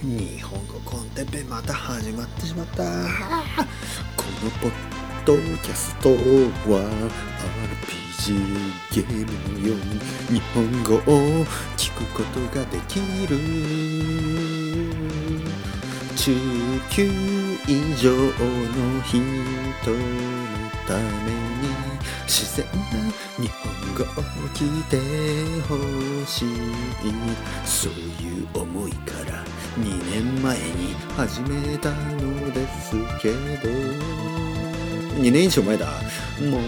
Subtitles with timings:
[0.00, 2.84] 日本語コンテッペまた始まってしまった。
[2.84, 2.88] こ
[4.44, 4.72] のポッ
[5.24, 6.16] ドキャストは
[8.16, 8.38] RPG
[8.94, 11.00] ゲームのように日本語を
[11.76, 13.36] 聞くことができる。
[16.14, 16.36] 地
[16.90, 17.02] 球
[17.66, 18.22] 以上の
[19.02, 19.96] 人の
[20.86, 21.66] ために
[22.24, 22.72] 自然な
[23.36, 24.06] 日本語を
[24.54, 24.94] 聞いて
[25.62, 25.74] ほ
[26.24, 26.46] しい。
[27.64, 27.92] そう
[28.22, 29.44] いう思いから
[29.76, 33.68] 2年前に始めたのですけど
[35.20, 35.86] 2年以上前だ
[36.40, 36.58] も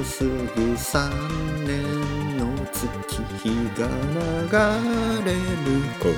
[0.00, 0.34] うすぐ
[0.74, 1.08] 3
[1.66, 2.86] 年の月
[3.42, 3.86] 日が
[4.48, 5.38] 流れる
[6.00, 6.12] 頃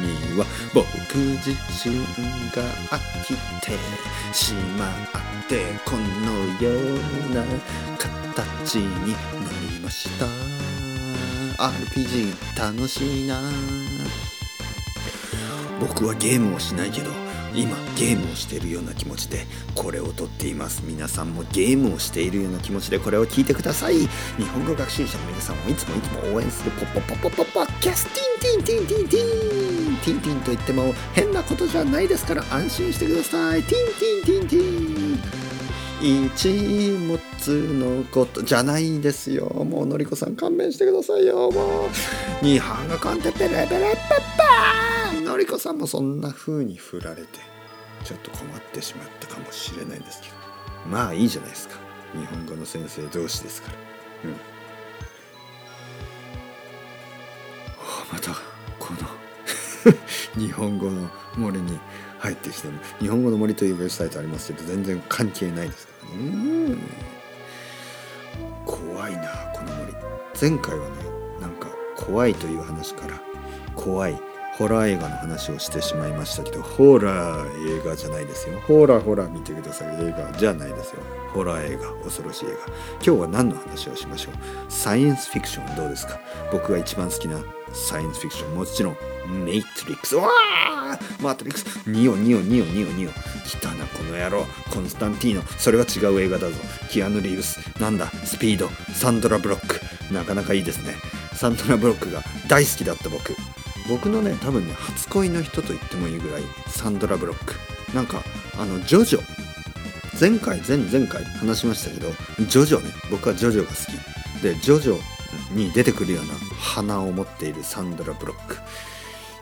[0.00, 0.84] には僕
[1.16, 1.50] 自
[1.82, 1.96] 身
[2.54, 3.72] が飽きて
[4.32, 6.00] しまってこの
[6.62, 6.70] よ
[7.30, 7.42] うな
[7.98, 9.18] 形にな
[9.72, 10.67] りました。
[11.58, 13.40] RPG 楽しいな。
[15.80, 17.10] 僕はゲームをしないけど
[17.54, 20.82] 今ゲームをしているような気持ちでこれを撮っています。
[20.84, 23.98] 皆さんもゲームをしているような気持ちでこれを聞いてください。
[23.98, 24.08] 日
[24.52, 35.37] 本語学習者の皆さんをいつもいつも応援するポッポポッポポッポッキャスティンティンティンティンティンティンティンと言っても変なことじゃないですから安心してくださいティンティンティンティン
[36.00, 37.18] 一物
[37.74, 39.46] のことじゃないですよ。
[39.48, 41.50] もうのりこさん勘弁してくださいよ。
[41.50, 41.86] も
[42.42, 47.40] う日本語コンテペレペレパッパーのりこさんもそんな風に振られて
[48.04, 50.34] ちょっと困ってしまったかもしれないんですけど。
[50.88, 51.76] まあいいじゃないですか。
[52.12, 53.74] 日本語の先生同士ですから。
[54.30, 54.36] うん。
[58.12, 58.30] また
[58.78, 59.08] この
[60.40, 61.78] 日本語の森に
[62.18, 66.16] 入ってきても日本語の森というウェブサイトありますけど全然関係ないですから。
[66.16, 66.76] ね
[68.66, 69.92] 怖いなこの森。
[70.40, 70.94] 前回はね
[71.40, 73.20] なんか怖いという話から
[73.74, 74.27] 怖い
[74.58, 78.58] ホラー映画の話をしてしまいましたけどホラー映画じゃないですよ。
[78.66, 80.04] ホラーホラー見てください。
[80.04, 81.02] 映画じゃないですよ。
[81.32, 82.54] ホラー映画恐ろしい映画。
[82.94, 84.34] 今日は何の話をしましょう？
[84.68, 86.18] サイエンスフィクションどうですか？
[86.50, 87.38] 僕が一番好きな
[87.72, 88.56] サイエンスフィクション。
[88.56, 88.96] もちろん
[89.44, 91.22] メイトリックスわー！
[91.22, 93.10] マトリックスニオニオニオニオニオ。
[93.10, 94.44] 来たなこの野郎。
[94.72, 95.42] コンスタンティーノ。
[95.58, 96.56] それは違う映画だぞ。
[96.90, 97.60] キアヌ・リーブス。
[97.80, 98.10] なんだ？
[98.24, 98.68] スピード。
[98.92, 99.80] サンドラ・ブロック。
[100.12, 100.96] なかなかいいですね。
[101.34, 103.36] サンドラ・ブロックが大好きだった僕。
[103.88, 107.54] 僕のね多分ね初恋の人と言ってもいいぐらいサンドラ・ブロック。
[107.94, 108.22] なんか
[108.58, 109.22] あのジョジョ。
[110.20, 112.10] 前回前々回話しましたけど
[112.46, 112.90] ジョジョね。
[113.10, 114.42] 僕はジョジョが好き。
[114.42, 114.98] でジョジョ
[115.52, 118.56] に出てくるような花を持っているサンドラ・ブロック。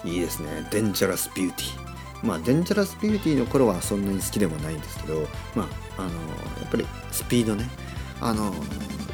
[0.08, 0.66] いいですね。
[0.70, 5.68] デンジャラス・ビューティーまあデンジャラス・ビューティーの頃はそんなに好きでもないんですけどま
[5.98, 7.68] ああのやっぱりスピードね。
[8.20, 8.54] あの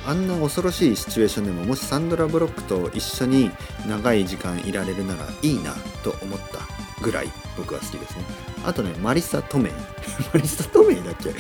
[0.07, 3.51] あんな恐ろしいシチュエーションでももしサンドラ・ブロックと一緒に
[3.87, 6.59] 長い時間いられるならいいなと思った
[7.03, 8.25] ぐらい僕は好きですね。
[8.65, 9.73] あとねマリサ・トメイ。
[10.35, 11.33] マリサ・トメイだっけ？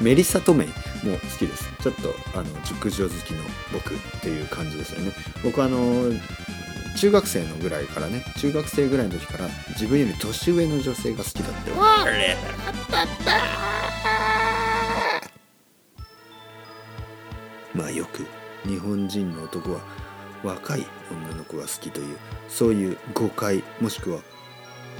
[0.00, 0.68] メリサ・トメイ
[1.06, 1.64] も好きです。
[1.82, 3.42] ちょっとあの熟女好きの
[3.72, 5.12] 僕っていう感じですよね。
[5.44, 6.12] 僕はあの
[6.96, 12.36] 中学生のぐらいからね中学生ぐらいの時から自分より年上の女性が好きだってわれ
[17.78, 18.26] まあよく
[18.68, 19.80] 日本人の男は
[20.42, 22.18] 若い女の子が好きという
[22.48, 24.20] そういう誤解もしくは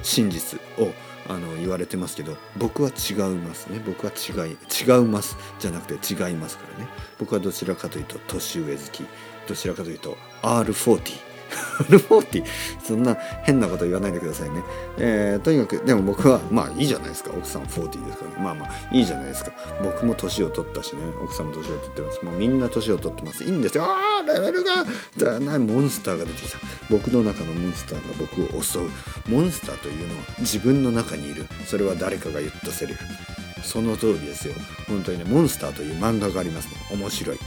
[0.02, 0.92] 真実を
[1.28, 3.82] あの言われてますけど僕は違いますね。
[3.84, 6.88] 僕は違い違いますじゃなくて違いますからね。
[7.18, 9.04] 僕はどちらかというと年上好き。
[9.48, 11.27] どちらかというと R40
[11.84, 12.44] 40
[12.82, 13.14] そんな
[13.44, 14.62] 変なこと言わないでくださいね、
[14.98, 17.30] えー、とにかくでも僕はまあいいじゃないですか。
[17.30, 18.36] 奥さん40ですからね。
[18.42, 19.52] まあまあいいじゃないですか。
[19.82, 21.02] 僕も年を取ったしね。
[21.22, 22.24] 奥さんも年を取ってます。
[22.24, 23.44] もうみんな年を取ってます。
[23.44, 23.84] いいんですよ。
[23.84, 24.84] ああレベルが
[25.16, 26.58] だないモンスターが出てきた。
[26.90, 28.90] 僕の中のモンスターが僕を襲う。
[29.28, 31.46] モンスターというのは自分の中にいる。
[31.66, 33.04] それは誰かが言ったセリフ。
[33.62, 34.54] その通りですよ。
[34.88, 36.74] 本当にねモンスターという漫画がありますね。
[36.90, 37.38] 面白い。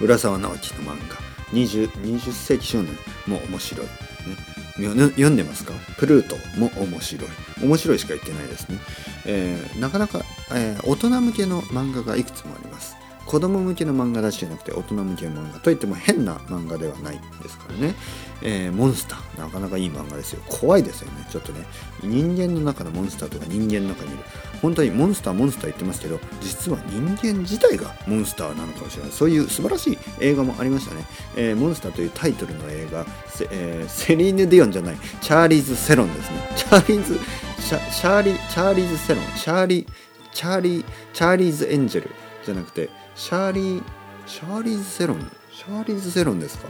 [0.00, 1.21] 浦沢直樹の漫画。
[1.52, 2.96] 20, 20世紀少年
[3.26, 5.72] も面白い、ね、読んでますか？
[5.98, 7.30] プルートも面白い。
[7.62, 8.78] 面白いしか言ってないですね、
[9.26, 10.22] えー、なかなか、
[10.52, 12.96] えー、大人向けの漫画がいくつもあります。
[13.24, 17.94] 子供向けの漫画だけじゃなくて大人向けの漫画といっても変な漫画ではないですからね、
[18.42, 19.38] えー、モンスター。
[19.38, 20.42] なかなかいい漫画ですよ。
[20.48, 21.26] 怖いですよね。
[21.30, 21.64] ちょっとね
[22.02, 24.24] 人間の中のモンスターとか人間の中にいる。
[24.62, 29.12] 本当にモンスターモンスター言ってますけど実は人間自体がモンスターなのかもしれない。
[29.12, 31.04] そういう素晴らしい映画もありましたね、
[31.36, 34.96] えー、モンスターというタイトルの映画セ,、えー、セリーヌ・ディオンじゃない。
[35.20, 36.48] チャーリーズ・セロンですね。
[36.56, 37.18] チャーリーズ
[37.60, 39.24] シャシャーリチャーリーズ・セロン。
[39.36, 39.86] チャーリ
[40.32, 42.10] チャーリーチャーリーズ・エンジェル
[42.44, 43.82] じゃなくてシャーリー
[44.26, 45.30] シャーリーズ・セロン？
[45.50, 46.68] シャーリーズ・セロンですか？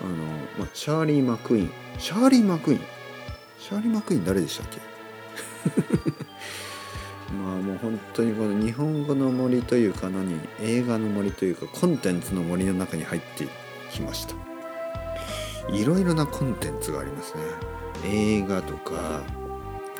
[0.00, 0.14] あの、
[0.58, 1.70] まあ、シャーリー・マクイーン。
[1.98, 2.80] シャーリー・マクイーン。
[3.58, 6.15] シャーリー・マクイーン誰でしたっけ？
[7.46, 13.46] もう本当にこの日本語の森というか何映画の森というかコンテンツの森の中に入って
[13.90, 14.34] きました。
[15.72, 17.42] いろいろなコンテンツがありますね。
[18.04, 19.22] 映画とか。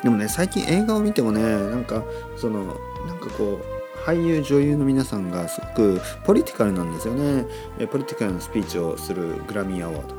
[0.03, 2.03] でもね最近映画を見てもねなんか
[2.37, 2.77] その
[3.07, 7.45] なんかこう俳優女優の皆さんがすごくポリティカルなんですよね。
[7.87, 10.15] ポリティカルなスピーチをするグラミーアワード。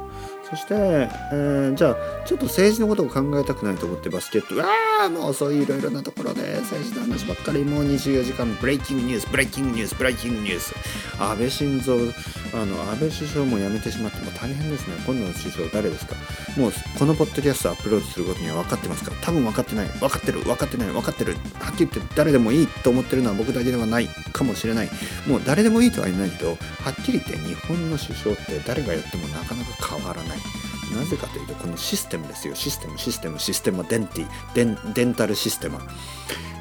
[0.50, 1.96] そして、えー、じゃあ
[2.26, 4.66] ちょっと政治のことを考えたくないと思ってバスケットうわ
[5.00, 10.74] あもうそういういろいろなところで政治の話ばっかりもう24時間ブレイキングニュースブレイキングニュースブレイキングニュース。
[11.20, 12.14] 安倍晋三
[12.60, 14.96] あの安倍首相も辞めてしまっても大変ですね。
[15.06, 16.16] 今度の首相誰ですか？
[16.56, 19.16] もうこのポッドキャストアップロードすることには分かってますから。
[19.20, 21.34] 多分分かってない分かってる分かってない分かってる。
[21.54, 24.90] はっきり言って誰でもいいと思ってるのは僕だけではないかもしれない。
[25.26, 30.38] もう誰でもいいとは言えないけどはっきり言って日本の首相って誰がやってもなかなか変わらない。
[30.94, 32.54] なぜかというとこのシステムですよ。
[32.54, 35.78] システムシステムシステムデンティデンデンタルシステム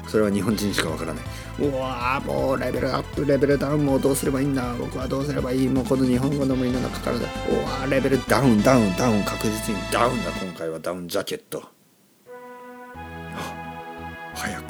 [0.06, 1.24] それは日本人しかわからない。
[1.60, 4.74] うわーもうレベルアップレベルダウンもうどうすればいいんだ。
[4.78, 9.80] 僕はどうすればいいもうこの日本語の森の中からだうわーレベルダウンダウンダウン確実に。
[9.92, 11.62] ダウンだ今回はダウンジャケット。
[14.34, 14.64] 早く。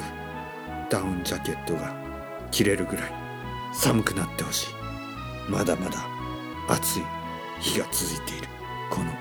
[0.89, 1.95] ダウンジャケットが
[2.51, 3.11] 着れるぐらい。
[3.71, 4.67] 寒くなってほしい。
[5.47, 6.05] まだまだ
[6.67, 7.03] 暑い
[7.61, 8.47] 日が続いている。
[8.89, 9.11] この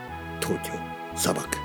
[0.49, 0.73] 東京
[1.15, 1.59] 砂漠。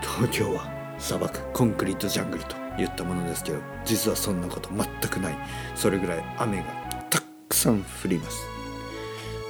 [0.00, 5.36] 東京は砂漠コンクリートジャングルと言ったものですけど実はそんなこと全くない。
[5.74, 6.64] それぐらい雨が
[7.10, 8.46] たくさん降ります。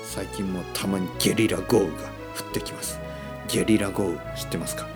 [0.04, 2.98] 最近もたまにゲリラ豪雨が降ってきます。
[3.46, 4.86] ゲリラ豪雨知ってますか？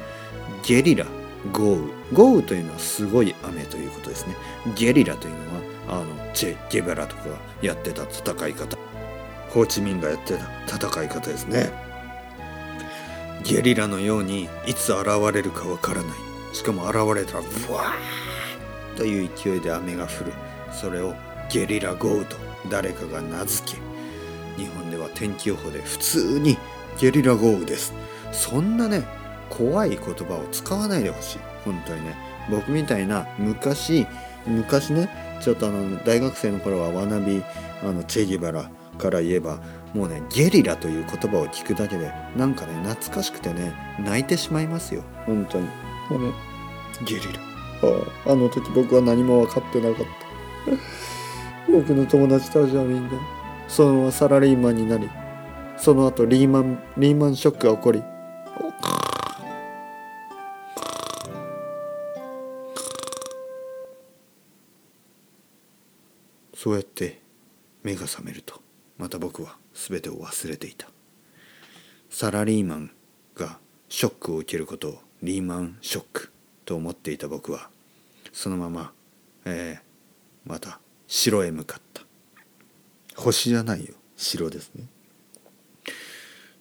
[0.65, 1.05] ゲリラ
[1.53, 1.93] 豪雨。
[2.15, 4.35] 豪雨というのはすごい雨ということですね。
[4.75, 8.79] ゲリラというのはあのチェ・ゲベラとかがやってた戦い方。
[9.51, 11.92] ホーチミンがやってた戦い方ですね。
[13.43, 16.17] ゲリラのようにいつ現れるかわからない。
[16.53, 20.33] しかも現れたらブワーという勢いで雨が降る。
[20.73, 21.15] それを
[21.51, 22.37] ゲリラ豪雨と
[22.71, 23.79] 誰かが名付け
[24.57, 26.57] 日本では天気予報で普通に
[27.01, 27.93] ゲリラ豪雨です。
[28.33, 29.05] そんなね
[29.51, 31.39] 怖い言葉を使わないでほしい。
[31.65, 32.17] 本当にね。
[32.51, 34.07] 僕みたいな昔
[34.47, 35.09] 昔ね
[35.41, 37.43] ちょっとあの大学生の頃はわなび
[37.83, 39.59] あのチェギバラから言えば
[39.95, 45.03] もうねゲリラという言葉を聞くだけでなんかね懐かしくてね泣いてしまいますよ。
[45.27, 45.67] 本当に。
[46.11, 46.33] もうね
[47.05, 47.41] ゲリラ。
[48.27, 50.13] あああの時僕は何も分かってなかった。
[51.71, 55.09] 僕の友達たちはみんなそのままサラリーマンになり
[55.77, 58.03] その後リーマンリーマンショックが起こり
[66.55, 67.21] そうやって
[67.83, 68.63] 目が覚めると
[69.03, 70.87] また僕は全てを忘れていた。
[72.09, 72.93] サラリーマン
[73.35, 73.59] が
[73.89, 76.33] ショックを受けることをリーマンショック
[76.65, 77.69] と思っていた僕は
[78.33, 78.93] そのまま、
[79.45, 80.79] えー、また
[81.09, 82.03] 城へ向かった。
[83.17, 84.85] 星じゃないよ城ですね。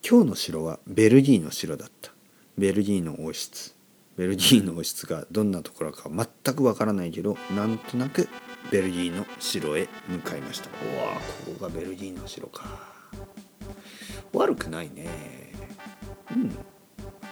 [0.03, 2.11] 今日の城はベルギーの城だった。
[2.57, 3.75] ベルギーの王室。
[4.17, 8.27] ベルギーの王室がどんなところか全くわからないけどなんとなく
[8.71, 10.69] ベルギーの城へ向かいました。
[10.69, 11.13] うわ
[11.45, 12.65] ここがベルギーの城か。
[14.33, 15.09] 悪くないね。
[16.35, 16.55] うん。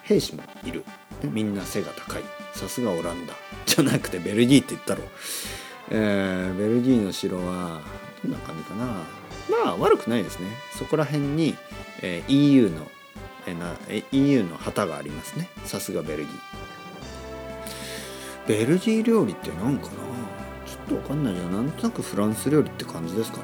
[0.04, 0.84] 兵士もいる。
[1.24, 2.24] みんな背が高い。
[2.54, 3.34] さすがオランダ。
[3.66, 5.04] じゃなくてベルギーって言ったろ。
[5.92, 7.82] えー、ベルギーの城は
[8.24, 8.86] どんな感じかな。
[9.66, 10.48] まあ悪くないですね。
[10.78, 11.56] そこら辺に、
[12.02, 12.88] えー、EU の
[13.50, 13.76] えな
[14.12, 15.50] EU の旗がありますね。
[15.66, 16.49] さすがベルギー。
[18.50, 19.92] ベルギー料理って何かな？
[20.66, 23.38] ちょっとわかんないけどなんとなくフランス料理って感じですか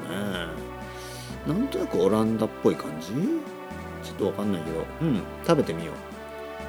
[1.46, 3.12] なんとなくオランダっぽい感じ？
[4.02, 4.84] ちょっとわかんないけど。
[5.02, 5.92] うん食べてみよ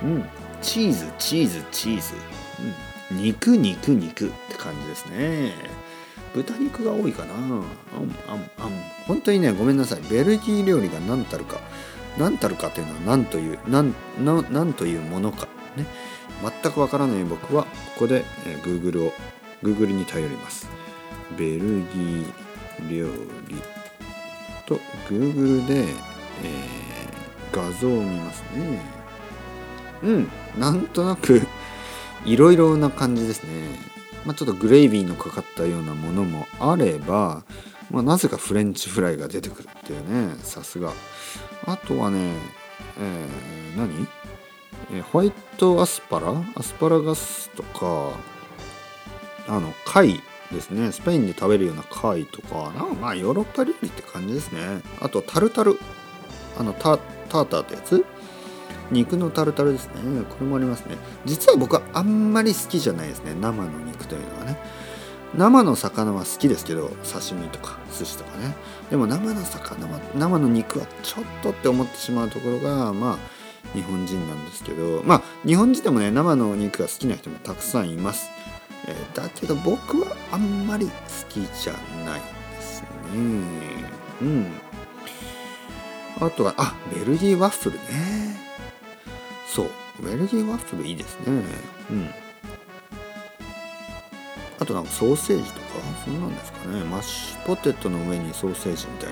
[0.04, 0.06] う。
[0.06, 0.26] うん
[0.62, 2.14] チーズチーズチーズ、
[3.12, 5.54] うん、肉肉肉って感じですね。
[6.36, 7.34] 豚肉が多いかな。
[7.34, 7.62] あんあん
[8.60, 8.72] あん。
[9.08, 10.02] 本当にねごめんなさい。
[10.12, 11.60] ベルギー料理が何たるか
[12.20, 15.48] 何たるかというのは何という何何というものか。
[15.78, 15.86] ね。
[16.62, 17.70] 全くわからない僕はこ
[18.00, 19.14] こで、え、Google を
[19.64, 20.68] Google に頼ります。
[21.38, 22.34] ベルギー
[22.90, 23.08] 料
[23.48, 23.56] 理
[24.66, 24.80] と
[25.10, 28.82] Google で、えー、画像を見ますね。
[30.04, 30.32] うん。
[30.58, 31.42] なんとなく
[32.26, 33.80] いろいろな感じですね。
[34.26, 37.44] まあ、ちょっとグレイビーのかかったようなものもあれば、
[37.90, 40.36] まあ、なぜかフレンチフライが出てくるっていうね。
[40.44, 40.92] さすが。
[41.66, 42.34] あとはね
[43.00, 44.08] えー、何？
[44.92, 46.34] えホワイトアスパラ？
[46.56, 48.14] アスパラガスとか
[49.48, 50.92] あの貝ですね。
[50.92, 52.72] スペインで食べるような貝とか。
[52.72, 54.82] なんかまあヨーロッパ料理って感じですね。
[55.02, 55.80] あとタルタル。
[56.58, 58.06] あのタターターってやつ？
[58.90, 59.94] 肉のタルタルですね。
[60.30, 60.96] これもありますね。
[61.26, 63.34] 実は僕はあんまり好きじゃないですね。
[63.34, 64.58] 生の肉というのはね。
[65.36, 68.56] 生の魚は好きですけど刺身とか寿司とかね。
[68.90, 73.18] でも生の魚は生の肉はちょっとって思ってしまうところがまあ
[73.74, 78.30] 日本人なんですけどまあ日本人でもね生のお肉が好きな人もたくさんいます、
[78.88, 80.92] えー、だけど僕はあんまり好
[81.30, 81.74] きじゃ
[82.06, 82.22] ない
[82.56, 82.88] ですね。
[84.22, 84.48] うん。
[86.20, 87.84] あとはあベルギーワッフルね。
[89.48, 89.70] そう
[90.04, 91.26] ベルギーワッフルいいですね。
[91.92, 92.10] うん。
[94.60, 95.66] あとなんかソーセージとか？
[96.04, 96.84] そんなんですかね。
[96.86, 99.10] マッシュポテトの上にソーセージみたい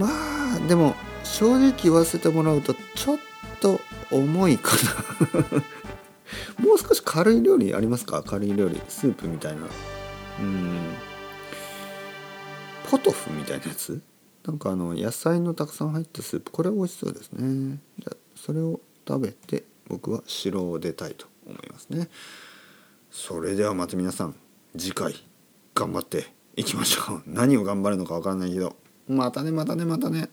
[0.00, 0.06] な？
[0.06, 3.18] まあでも正直言わせてもらうとちょっ
[3.60, 3.80] と
[4.10, 4.72] 重いか
[5.40, 5.42] な。
[6.62, 8.22] もう少し軽い料理ありますか？
[8.22, 9.62] 軽い料理スープみたいな。
[10.38, 10.94] うん。
[12.90, 14.02] ポトフみたいなやつ？
[14.44, 16.50] なんかあの野菜のたくさん入ったスープ。
[16.50, 17.78] これ美味しそうですね。
[17.98, 22.10] じゃそれを食べて僕は城を出たいと思いますね。
[23.10, 24.34] それではまた皆さん
[24.76, 25.14] 次回
[25.74, 27.22] 頑張っていきましょう。
[27.26, 28.76] 何を頑張るのか分からないけど。
[29.08, 30.28] またねまたねまたね。